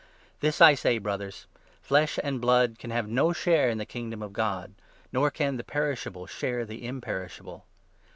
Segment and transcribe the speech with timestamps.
[0.39, 1.45] This 50 I say, Brothers—
[1.83, 4.73] Flesh and blood can have no share in the Kingdom of God,
[5.13, 7.65] nor can the perishable share the imperish able.